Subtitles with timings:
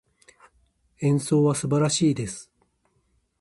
[1.01, 2.49] 演奏は素晴らしいです。